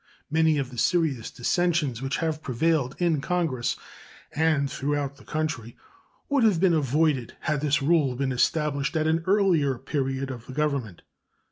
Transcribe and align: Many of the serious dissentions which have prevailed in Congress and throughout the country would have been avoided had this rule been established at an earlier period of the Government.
Many 0.31 0.57
of 0.57 0.71
the 0.71 0.79
serious 0.79 1.29
dissentions 1.29 2.01
which 2.01 2.17
have 2.17 2.41
prevailed 2.41 2.95
in 2.97 3.21
Congress 3.21 3.77
and 4.31 4.67
throughout 4.67 5.17
the 5.17 5.23
country 5.23 5.77
would 6.27 6.43
have 6.43 6.59
been 6.59 6.73
avoided 6.73 7.37
had 7.41 7.61
this 7.61 7.83
rule 7.83 8.15
been 8.15 8.31
established 8.31 8.97
at 8.97 9.05
an 9.05 9.21
earlier 9.27 9.77
period 9.77 10.31
of 10.31 10.47
the 10.47 10.53
Government. 10.53 11.03